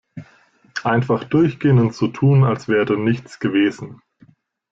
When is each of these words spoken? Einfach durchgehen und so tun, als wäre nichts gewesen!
Einfach 0.83 1.25
durchgehen 1.25 1.77
und 1.77 1.93
so 1.93 2.07
tun, 2.07 2.43
als 2.43 2.67
wäre 2.67 2.97
nichts 2.97 3.37
gewesen! 3.39 4.01